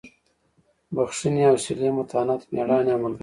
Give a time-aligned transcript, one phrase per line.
[0.93, 3.19] بښنې حوصلې متانت مېړانې او ملګرتیا.